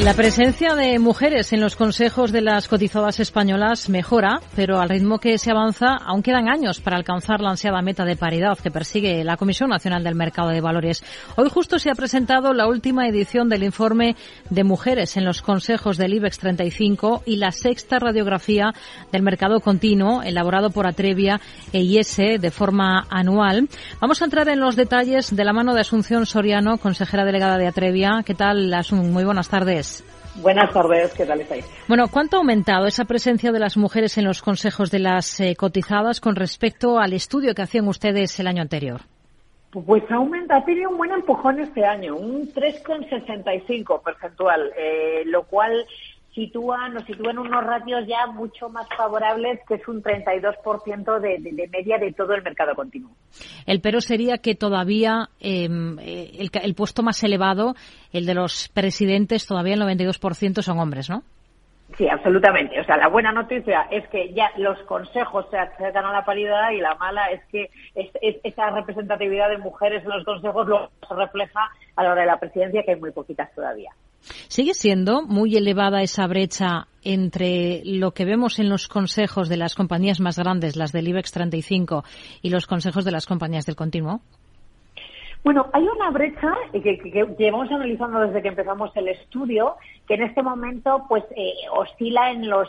[0.00, 5.20] La presencia de mujeres en los consejos de las cotizadas españolas mejora, pero al ritmo
[5.20, 9.22] que se avanza aún quedan años para alcanzar la ansiada meta de paridad que persigue
[9.22, 11.04] la Comisión Nacional del Mercado de Valores.
[11.36, 14.16] Hoy justo se ha presentado la última edición del informe
[14.50, 18.74] de mujeres en los consejos del IBEX 35 y la sexta radiografía
[19.12, 21.40] del mercado continuo elaborado por Atrevia
[21.72, 23.68] e IS de forma anual.
[24.00, 27.68] Vamos a entrar en los detalles de la mano de Asunción Soriano, consejera delegada de
[27.68, 28.22] Atrevia.
[28.26, 29.12] ¿Qué tal, Asun?
[29.12, 29.83] Muy buenas tardes.
[30.42, 31.64] Buenas tardes, ¿qué tal estáis?
[31.86, 35.54] Bueno, ¿cuánto ha aumentado esa presencia de las mujeres en los consejos de las eh,
[35.56, 39.02] cotizadas con respecto al estudio que hacían ustedes el año anterior?
[39.70, 45.84] Pues aumenta, ha tenido un buen empujón este año, un 3,65 percentual, eh, lo cual
[46.34, 51.52] sitúa, nos sitúan unos ratios ya mucho más favorables, que es un 32% de, de,
[51.52, 53.12] de media de todo el mercado continuo.
[53.66, 57.74] El pero sería que todavía em, eh, el, el puesto más elevado,
[58.12, 61.22] el de los presidentes, todavía el 92% son hombres, ¿no?
[61.96, 62.80] Sí, absolutamente.
[62.80, 66.70] O sea, la buena noticia es que ya los consejos se acercan a la paridad
[66.70, 70.88] y la mala es que es, es, esa representatividad de mujeres en los consejos luego
[71.06, 73.92] se refleja a la hora de la presidencia, que hay muy poquitas todavía.
[74.48, 79.74] ¿Sigue siendo muy elevada esa brecha entre lo que vemos en los consejos de las
[79.74, 82.04] compañías más grandes, las del IBEX 35,
[82.42, 84.20] y los consejos de las compañías del continuo?
[85.44, 89.76] Bueno, hay una brecha que, que, que, llevamos analizando desde que empezamos el estudio,
[90.08, 92.68] que en este momento pues eh, oscila en los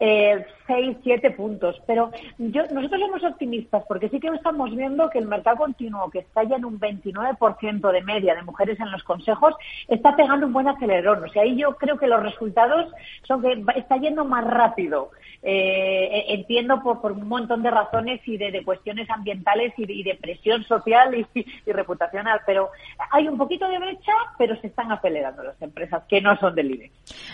[0.00, 1.80] eh, seis, siete puntos.
[1.86, 6.20] Pero yo, nosotros somos optimistas porque sí que estamos viendo que el mercado continuo, que
[6.20, 9.54] está ya en un 29% de media de mujeres en los consejos,
[9.88, 11.24] está pegando un buen acelerón.
[11.24, 12.92] O sea, ahí yo creo que los resultados
[13.26, 15.10] son que está yendo más rápido.
[15.46, 21.14] Eh, entiendo por, un montón de razones y de, cuestiones ambientales y de, presión social
[21.14, 21.26] y,
[21.66, 22.70] y, reputacional, pero
[23.10, 26.70] hay un poquito de brecha, pero se están acelerando las empresas que no son del
[26.70, 26.92] IBEX.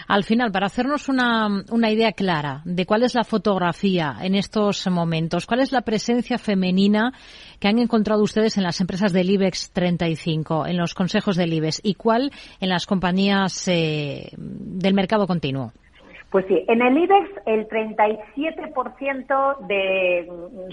[0.08, 4.86] Al final, para hacernos una, una idea clara de cuál es la fotografía en estos
[4.88, 7.12] momentos, cuál es la presencia femenina
[7.58, 11.80] que han encontrado ustedes en las empresas del IBEX 35, en los consejos del IBEX,
[11.82, 15.72] y cuál en las compañías eh, del mercado continuo.
[16.30, 20.30] Pues sí, en el IBEX el 37% de,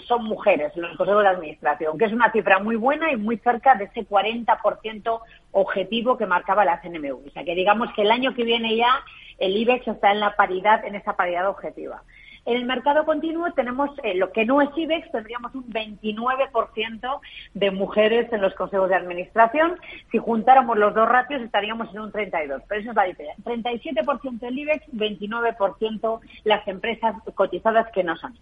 [0.07, 3.37] son mujeres en los consejos de administración, que es una cifra muy buena y muy
[3.37, 5.19] cerca de ese 40%
[5.53, 7.25] objetivo que marcaba la CNMV.
[7.25, 9.01] O sea, que digamos que el año que viene ya
[9.39, 12.03] el IBEX está en la paridad, en esa paridad objetiva.
[12.47, 17.19] En el mercado continuo tenemos eh, lo que no es IBEX, tendríamos un 29%
[17.53, 19.73] de mujeres en los consejos de administración.
[20.13, 23.43] Si juntáramos los dos ratios estaríamos en un 32%, pero esa es la diferencia.
[23.43, 28.33] 37% el IBEX, 29% las empresas cotizadas que no son.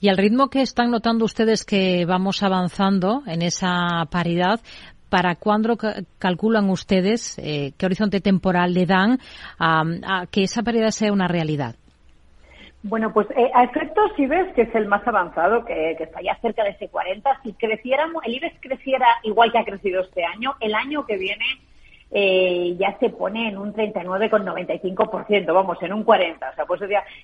[0.00, 4.60] Y al ritmo que están notando ustedes que vamos avanzando en esa paridad,
[5.08, 5.78] ¿para cuándo
[6.18, 9.18] calculan ustedes, eh, qué horizonte temporal le dan
[9.58, 11.76] a que esa paridad sea una realidad?
[12.82, 16.34] Bueno, pues eh, a efectos IBEX, que es el más avanzado, que, que, está ya
[16.40, 20.54] cerca de ese 40, si creciéramos, el IBEX creciera igual que ha crecido este año,
[20.60, 21.44] el año que viene
[22.12, 26.34] eh, ya se pone en un 39,95%, vamos, en un 40%.
[26.34, 26.80] O sea, pues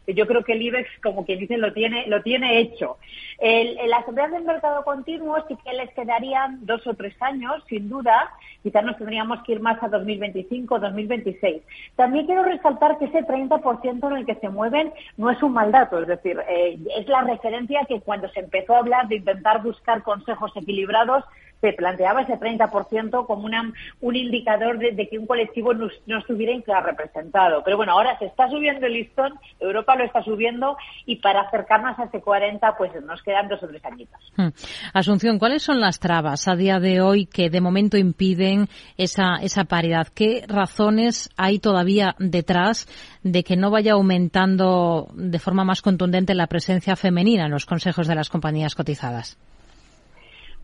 [0.06, 2.98] yo creo que el IBEX, como quien dice, lo tiene, lo tiene hecho.
[3.38, 7.62] El, el, las empresas del mercado continuo sí que les quedarían dos o tres años,
[7.69, 8.30] sin duda.
[8.62, 11.62] Quizás nos tendríamos que ir más a 2025, 2026.
[11.97, 15.72] También quiero resaltar que ese 30% en el que se mueven no es un mal
[15.72, 19.62] dato, es decir, eh, es la referencia que cuando se empezó a hablar de intentar
[19.62, 21.24] buscar consejos equilibrados,
[21.60, 26.52] se planteaba ese 30% como una, un indicador de, que un colectivo no, no estuviera
[26.52, 27.62] infrarrepresentado.
[27.64, 31.98] Pero bueno, ahora se está subiendo el listón, Europa lo está subiendo y para acercarnos
[31.98, 34.20] a ese 40 pues nos quedan dos o tres añitos.
[34.36, 34.48] Hmm.
[34.92, 39.64] Asunción, ¿cuáles son las trabas a día de hoy que de momento impiden esa, esa
[39.64, 40.08] paridad?
[40.14, 42.86] ¿Qué razones hay todavía detrás
[43.22, 48.06] de que no vaya aumentando de forma más contundente la presencia femenina en los consejos
[48.06, 49.38] de las compañías cotizadas?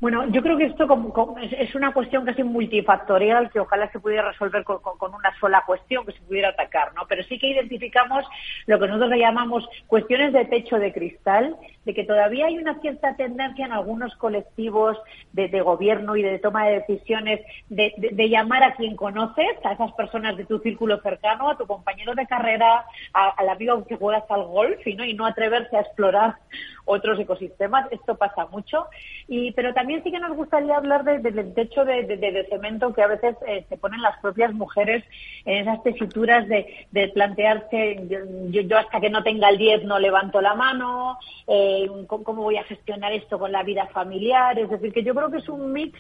[0.02, 4.28] Bueno, yo creo que esto como, es una cuestión casi multifactorial que ojalá se pudiera
[4.32, 7.02] resolver con, con, una sola cuestión que se pudiera atacar, ¿no?
[7.08, 8.24] Pero sí que identificamos
[8.66, 11.54] lo que nosotros llamamos cuestiones de techo de cristal,
[11.84, 14.96] de que todavía hay una cierta tendencia en algunos colectivos
[15.32, 19.92] de, de gobierno y de toma de decisiones de, llamar a quien conoces, a esas
[19.92, 24.24] personas de tu círculo cercano, a tu compañero de carrera, a, al amigo que juegas
[24.30, 26.36] al golf y no, y no atreverse a explorar
[26.84, 27.86] otros ecosistemas.
[27.90, 28.86] Esto pasa mucho.
[29.28, 33.02] Y, pero también sí que nos gustaría hablar de, del techo de, de, cemento que
[33.02, 35.04] a veces eh, se ponen las propias mujeres
[35.44, 40.40] en esas tesituras de, plantearse yo, yo, hasta que no tenga el 10 no levanto
[40.40, 44.58] la mano, eh, eh, cómo voy a gestionar esto con la vida familiar.
[44.58, 45.98] Es decir, que yo creo que es un mix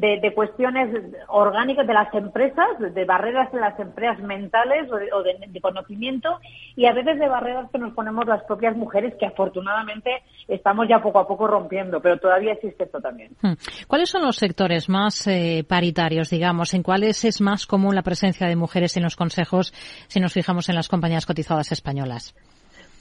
[0.00, 0.90] de, cuestiones
[1.28, 6.38] orgánicas de las empresas, de, barreras en las empresas mentales o, de, conocimiento
[6.76, 10.10] y a veces de barreras que nos ponemos las propias mujeres que afortunadamente
[10.48, 13.32] estamos ya poco a poco rompiendo, pero todavía existe esto también.
[13.40, 13.54] Hmm.
[13.88, 16.74] ¿Cuáles son los sectores más eh, paritarios, digamos?
[16.74, 19.72] ¿En cuáles es más común la presencia de mujeres en los consejos
[20.08, 22.34] si nos fijamos en las compañías cotizadas españolas?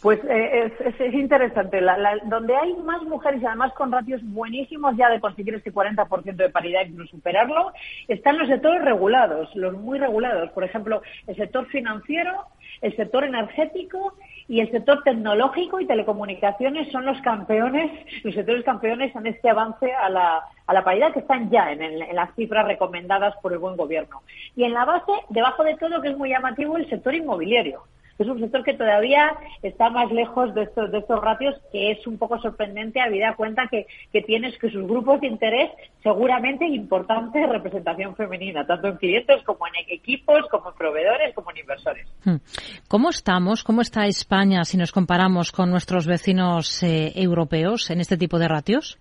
[0.05, 1.81] Pues eh, es, interesante.
[2.25, 6.49] donde hay más mujeres y además con ratios buenísimos ya de conseguir ese 40% de
[6.51, 7.73] paridad y no superarlo,
[8.07, 10.51] están los sectores regulados, los muy regulados.
[10.51, 12.45] Por ejemplo, el sector financiero,
[12.83, 14.13] el sector energético
[14.47, 17.91] y el sector tecnológico y telecomunicaciones son los campeones,
[18.23, 21.81] los sectores campeones en este avance a la, a la paridad que están ya en,
[21.81, 24.21] en, las cifras recomendadas por el buen gobierno.
[24.55, 27.81] Y en la base, debajo de todo, que es muy llamativo, el sector inmobiliario
[28.17, 29.31] es un sector que todavía
[29.62, 33.67] está más lejos de estos, de estos ratios, que es un poco sorprendente, habida cuenta
[33.69, 35.71] que, que tienes que sus grupos de interés
[36.01, 41.57] seguramente importante representación femenina, tanto en clientes como en equipos, como en proveedores, como en
[41.57, 42.07] inversores.
[42.23, 42.38] Hmm.
[42.88, 43.63] ¿Cómo estamos?
[43.63, 48.47] ¿Cómo está España si nos comparamos con nuestros vecinos eh, europeos en este tipo de
[48.47, 48.97] ratios?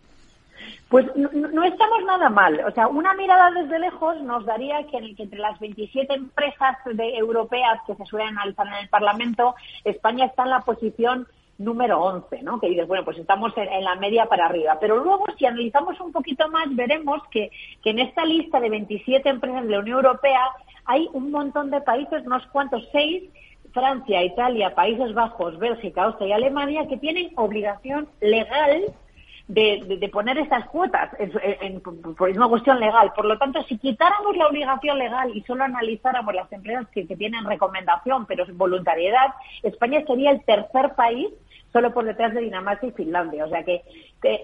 [0.88, 2.60] Pues no, estamos nada mal.
[2.66, 7.80] O sea, una mirada desde lejos nos daría que, entre las 27 empresas de, europeas
[7.86, 11.26] que se suelen analizar en el Parlamento, España está en la posición
[11.56, 12.60] número 11, ¿no?
[12.60, 14.76] Que dices, bueno, pues estamos en, la media para arriba.
[14.80, 17.50] Pero luego, si analizamos un poquito más, veremos que,
[17.82, 20.42] que en esta lista de 27 empresas de la Unión Europea
[20.84, 23.24] hay un montón de países, unos cuantos, seis,
[23.72, 28.94] Francia, Italia, Países Bajos, Bélgica, Austria y Alemania, que tienen obligación legal
[29.48, 33.12] de, poner estas cuotas en, por una cuestión legal.
[33.14, 37.16] Por lo tanto, si quitáramos la obligación legal y solo analizáramos las empresas que, que
[37.16, 41.28] tienen recomendación, pero voluntariedad, España sería el tercer país
[41.74, 43.44] solo por detrás de Dinamarca y Finlandia.
[43.44, 43.82] O sea que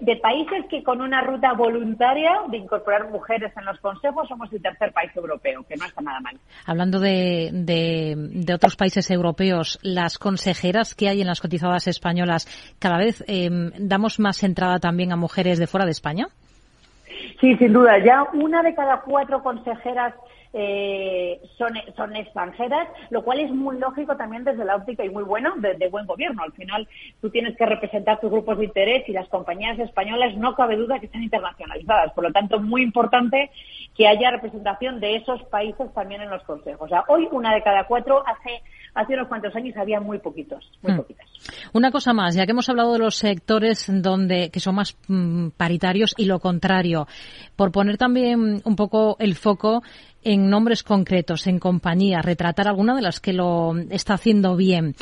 [0.01, 4.61] de, países que con una ruta voluntaria de incorporar mujeres en los consejos somos el
[4.61, 6.37] tercer país europeo, que no está nada mal.
[6.65, 12.45] Hablando de, de, otros países europeos, las consejeras que hay en las cotizadas españolas,
[12.79, 16.27] ¿cada vez em, damos más entrada también a mujeres de fuera de España?
[17.39, 17.93] Sí, sin duda.
[18.03, 20.13] Ya una de cada cuatro consejeras
[20.53, 25.23] eh, son, son extranjeras, lo cual es muy lógico también desde la óptica y muy
[25.23, 26.43] bueno de, buen gobierno.
[26.43, 26.87] Al final
[27.21, 30.99] tú tienes que representar tus grupos de interés y las compañías españolas no cabe duda
[30.99, 32.13] que están internacionalizadas.
[32.13, 33.49] Por lo tanto, muy importante
[33.95, 36.81] que haya representación de esos países también en los consejos.
[36.81, 38.61] O sea, hoy una de cada cuatro hace
[38.93, 40.97] hace unos cuantos años había muy poquitos, muy hmm.
[40.97, 41.27] poquitas.
[41.73, 45.49] Una cosa más, ya que hemos hablado de los sectores donde que son más mm,
[45.57, 47.07] paritarios y lo contrario,
[47.55, 49.83] por poner también un poco el foco
[50.23, 54.95] en nombres concretos, en compañías, retratar alguna de las que lo está haciendo bien.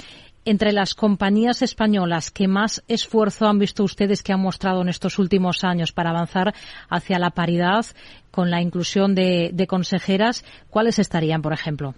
[0.46, 5.20] Entre las compañías españolas que más esfuerzo han visto ustedes que han mostrado en estos
[5.20, 6.56] últimos años para avanzar
[6.90, 7.86] hacia la paridad
[8.32, 11.94] con la inclusión de, consejeras, ¿cuáles estarían, por ejemplo?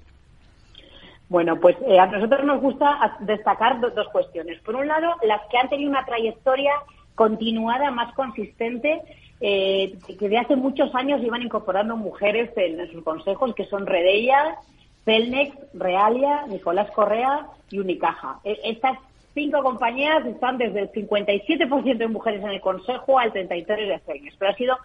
[1.31, 4.59] Bueno, pues eh, a nosotros nos gusta destacar dos cuestiones.
[4.63, 6.73] Por un lado, las que han tenido una trayectoria
[7.15, 9.01] continuada, más consistente
[9.39, 14.57] eh, que de hace muchos años iban incorporando mujeres en, sus consejos, que son Redeia,
[15.05, 18.41] Celnex, Realia, Nicolás Correa y Unicaja.
[18.43, 18.97] E, estas
[19.33, 24.35] cinco compañías están desde el 57% de mujeres en el consejo al 33% de Celnex.
[24.37, 24.77] Pero ha sido,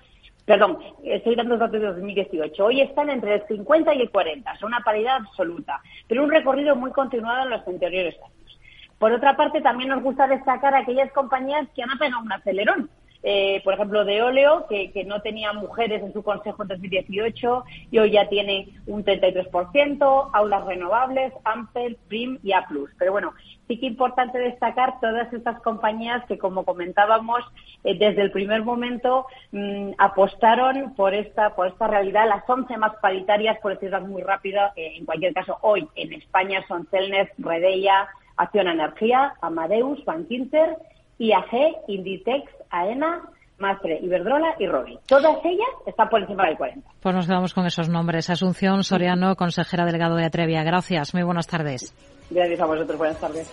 [0.46, 2.64] perdón, estoy dando datos de 2018.
[2.64, 6.76] Hoy están entre el 50 y el 40, son una paridad absoluta, pero un recorrido
[6.76, 8.60] muy continuado en los anteriores años.
[8.98, 12.88] Por otra parte, también nos gusta destacar aquellas compañías que han apenas un acelerón
[13.28, 17.98] eh, por ejemplo, de óleo, que, no tenía mujeres en su consejo en 2018 y
[17.98, 22.68] hoy ya tiene un 33%, aulas renovables, Ampel, Prim y A+.
[22.96, 23.34] Pero bueno,
[23.66, 27.40] sí que importante destacar todas estas compañías que, como comentábamos,
[27.82, 32.28] eh, desde el primer momento mm, apostaron por esta, por esta realidad.
[32.28, 36.64] Las 11 más paritarias, por decirlo muy rápido, eh, en cualquier caso, hoy en España
[36.68, 38.06] son Celnes, Redeia,
[38.36, 40.76] Acción Energía, Amadeus, Bankinter,
[41.18, 43.22] IAG, Inditex, AENA,
[43.58, 44.98] Mastre, Iberdrola y Robi.
[45.06, 46.90] Todas ellas están por encima del 40.
[47.00, 48.28] Pues nos quedamos con esos nombres.
[48.28, 50.62] Asunción Soriano, consejera delegado de Atrevia.
[50.62, 51.14] Gracias.
[51.14, 51.94] Muy buenas tardes.
[52.30, 52.98] Gracias a vosotros.
[52.98, 53.44] Buenas tardes.